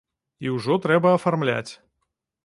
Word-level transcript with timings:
І 0.45 0.53
ўжо 0.53 0.77
трэба 0.85 1.11
афармляць. 1.17 1.73